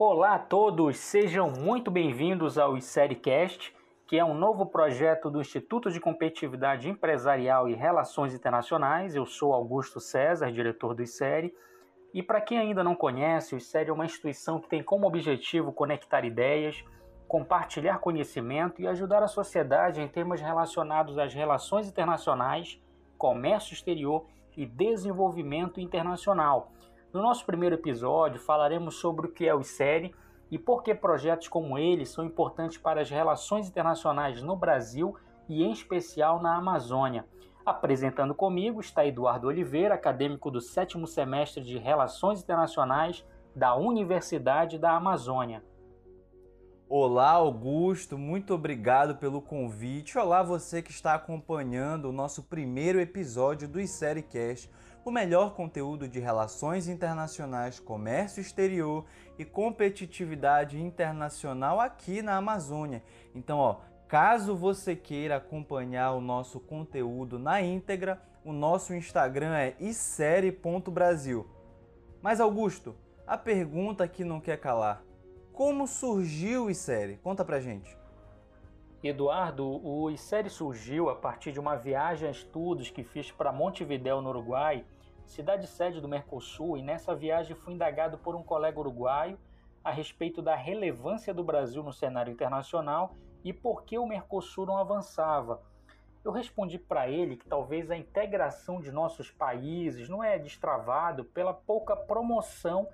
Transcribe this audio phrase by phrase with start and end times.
[0.00, 3.74] Olá a todos, sejam muito bem-vindos ao ICERICast,
[4.06, 9.16] que é um novo projeto do Instituto de Competitividade Empresarial e Relações Internacionais.
[9.16, 11.52] Eu sou Augusto César, diretor do ICERI.
[12.14, 15.72] E para quem ainda não conhece, o ICERI é uma instituição que tem como objetivo
[15.72, 16.84] conectar ideias,
[17.26, 22.80] compartilhar conhecimento e ajudar a sociedade em temas relacionados às relações internacionais,
[23.18, 26.70] comércio exterior e desenvolvimento internacional
[27.12, 30.14] no nosso primeiro episódio, falaremos sobre o que é o ICERI
[30.50, 35.16] e por que projetos como ele são importantes para as relações internacionais no Brasil
[35.48, 37.24] e, em especial, na Amazônia.
[37.64, 44.92] Apresentando comigo está Eduardo Oliveira, acadêmico do sétimo semestre de Relações Internacionais da Universidade da
[44.92, 45.62] Amazônia.
[46.90, 50.16] Olá, Augusto, muito obrigado pelo convite.
[50.16, 54.70] Olá, você que está acompanhando o nosso primeiro episódio do ICERICast
[55.08, 59.06] o melhor conteúdo de relações internacionais, comércio exterior
[59.38, 63.02] e competitividade internacional aqui na Amazônia.
[63.34, 69.74] Então, ó, caso você queira acompanhar o nosso conteúdo na íntegra, o nosso Instagram é
[69.80, 71.46] isérie.brasil.
[72.20, 72.94] Mas Augusto,
[73.26, 75.02] a pergunta que não quer calar.
[75.52, 77.16] Como surgiu o ICERI?
[77.22, 77.96] Conta pra gente.
[79.02, 84.20] Eduardo, o ICERI surgiu a partir de uma viagem a estudos que fiz para Montevidéu,
[84.20, 84.84] no Uruguai,
[85.28, 89.38] cidade sede do Mercosul, e nessa viagem fui indagado por um colega uruguaio
[89.84, 94.78] a respeito da relevância do Brasil no cenário internacional e por que o Mercosul não
[94.78, 95.62] avançava.
[96.24, 101.52] Eu respondi para ele que talvez a integração de nossos países não é destravado pela
[101.52, 102.88] pouca promoção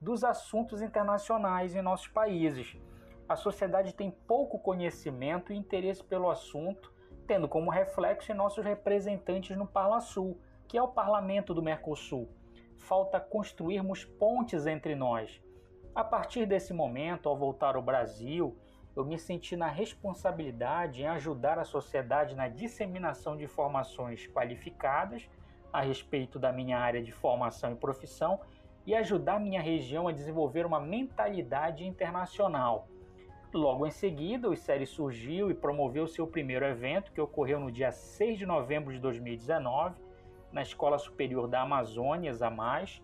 [0.00, 2.76] dos assuntos internacionais em nossos países.
[3.28, 6.92] A sociedade tem pouco conhecimento e interesse pelo assunto,
[7.26, 10.38] tendo como reflexo nossos representantes no Parla Sul
[10.68, 12.28] que é o parlamento do Mercosul.
[12.76, 15.42] Falta construirmos pontes entre nós.
[15.94, 18.56] A partir desse momento, ao voltar ao Brasil,
[18.96, 25.28] eu me senti na responsabilidade em ajudar a sociedade na disseminação de informações qualificadas
[25.72, 28.40] a respeito da minha área de formação e profissão
[28.86, 32.86] e ajudar minha região a desenvolver uma mentalidade internacional.
[33.52, 37.92] Logo em seguida, o série surgiu e promoveu seu primeiro evento, que ocorreu no dia
[37.92, 40.00] 6 de novembro de 2019,
[40.54, 43.02] na Escola Superior da Amazônia, mais.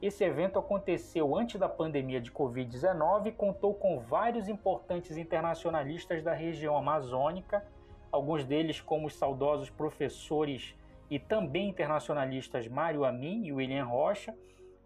[0.00, 6.32] Esse evento aconteceu antes da pandemia de Covid-19 e contou com vários importantes internacionalistas da
[6.32, 7.62] região amazônica,
[8.10, 10.74] alguns deles como os saudosos professores
[11.10, 14.34] e também internacionalistas Mário Amin e William Rocha,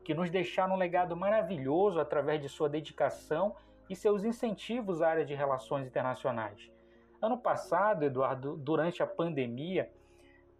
[0.05, 3.55] que nos deixaram um legado maravilhoso através de sua dedicação
[3.89, 6.73] e seus incentivos à área de relações internacionais.
[7.21, 9.89] Ano passado, Eduardo, durante a pandemia,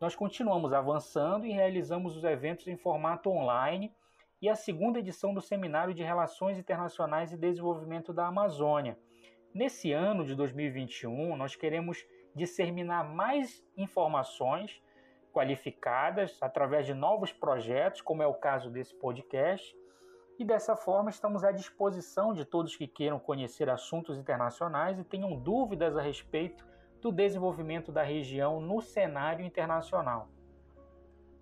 [0.03, 3.95] nós continuamos avançando e realizamos os eventos em formato online
[4.41, 8.99] e a segunda edição do Seminário de Relações Internacionais e Desenvolvimento da Amazônia.
[9.55, 12.05] Nesse ano de 2021, nós queremos
[12.35, 14.83] disseminar mais informações
[15.33, 19.73] qualificadas através de novos projetos, como é o caso desse podcast,
[20.37, 25.37] e dessa forma estamos à disposição de todos que queiram conhecer assuntos internacionais e tenham
[25.37, 26.72] dúvidas a respeito
[27.03, 30.29] do desenvolvimento da região no cenário internacional.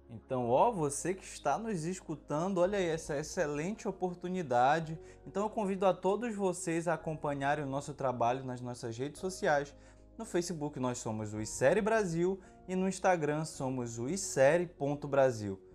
[0.08, 4.98] Então, ó, você que está nos escutando, olha aí essa excelente oportunidade.
[5.24, 9.72] Então, eu convido a todos vocês a acompanharem o nosso trabalho nas nossas redes sociais.
[10.18, 15.69] No Facebook nós somos o Isere Brasil e no Instagram somos o isere.brasil.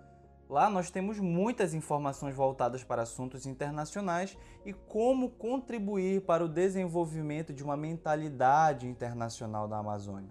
[0.47, 7.51] Lá nós temos muitas informações voltadas para assuntos internacionais e como contribuir para o desenvolvimento
[7.51, 10.29] de uma mentalidade internacional da Amazônia.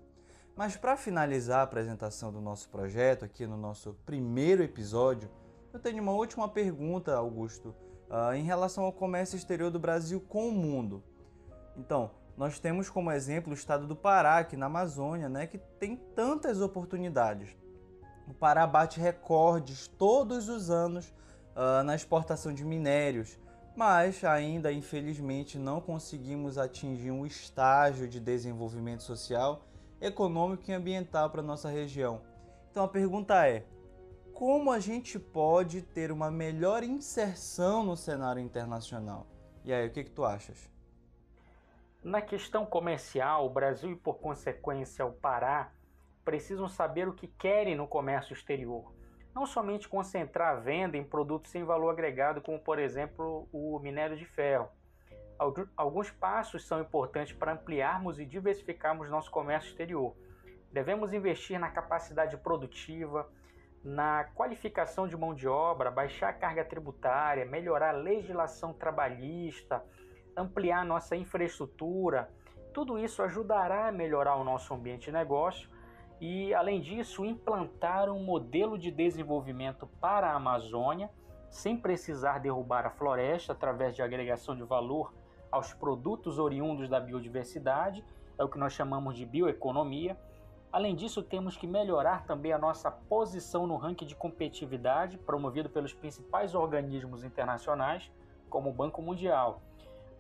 [0.57, 5.29] Mas para finalizar a apresentação do nosso projeto, aqui no nosso primeiro episódio,
[5.73, 7.75] eu tenho uma última pergunta, Augusto,
[8.09, 11.03] uh, em relação ao comércio exterior do Brasil com o mundo.
[11.77, 15.97] Então, nós temos como exemplo o estado do Pará, aqui na Amazônia, né, que tem
[15.97, 17.57] tantas oportunidades
[18.27, 21.13] o Pará bate recordes todos os anos
[21.55, 23.39] uh, na exportação de minérios,
[23.77, 29.65] mas ainda infelizmente não conseguimos atingir um estágio de desenvolvimento social,
[30.01, 32.21] econômico e ambiental para nossa região.
[32.71, 33.65] Então a pergunta é:
[34.33, 39.27] como a gente pode ter uma melhor inserção no cenário internacional?
[39.65, 40.71] E aí, o que, que tu achas?
[42.03, 45.73] Na questão comercial, o Brasil e por consequência o Pará
[46.25, 48.93] precisam saber o que querem no comércio exterior.
[49.35, 54.17] Não somente concentrar a venda em produtos sem valor agregado, como por exemplo o minério
[54.17, 54.69] de ferro.
[55.77, 60.15] Alguns passos são importantes para ampliarmos e diversificarmos nosso comércio exterior.
[60.73, 63.29] Devemos investir na capacidade produtiva,
[63.83, 69.85] na qualificação de mão de obra, baixar a carga tributária, melhorar a legislação trabalhista,
[70.37, 72.31] ampliar nossa infraestrutura.
[72.73, 75.69] Tudo isso ajudará a melhorar o nosso ambiente de negócio
[76.21, 81.11] e, além disso, implantar um modelo de desenvolvimento para a Amazônia,
[81.51, 85.13] sem precisar derrubar a floresta através de agregação de valor
[85.51, 88.05] aos produtos oriundos da biodiversidade,
[88.37, 90.17] é o que nós chamamos de bioeconomia
[90.75, 95.95] Além disso, temos que melhorar também a nossa posição no ranking de competitividade promovido pelos
[95.95, 98.11] principais organismos internacionais,
[98.51, 99.63] como o Banco Mundial.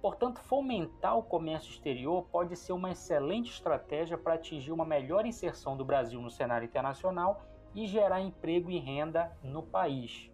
[0.05, 5.79] Portanto, fomentar o comércio exterior pode ser uma excelente estratégia para atingir uma melhor inserção
[5.79, 7.43] do Brasil no cenário internacional
[7.75, 10.31] e gerar emprego e renda no país.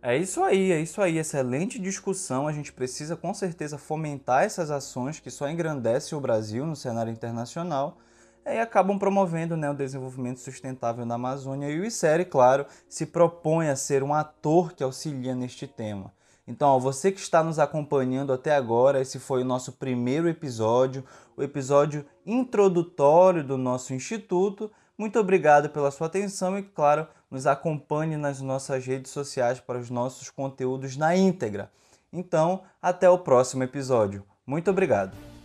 [0.00, 1.18] É isso aí, é isso aí.
[1.18, 2.48] Excelente discussão.
[2.48, 7.12] A gente precisa com certeza fomentar essas ações que só engrandecem o Brasil no cenário
[7.12, 7.98] internacional
[8.46, 11.68] e acabam promovendo né, o desenvolvimento sustentável na Amazônia.
[11.68, 16.10] E o ICERI, claro, se propõe a ser um ator que auxilia neste tema.
[16.46, 21.04] Então, ó, você que está nos acompanhando até agora, esse foi o nosso primeiro episódio,
[21.36, 24.70] o episódio introdutório do nosso instituto.
[24.98, 29.88] Muito obrigado pela sua atenção e, claro, nos acompanhe nas nossas redes sociais para os
[29.88, 31.70] nossos conteúdos na íntegra.
[32.12, 34.24] Então, até o próximo episódio.
[34.46, 35.41] Muito obrigado.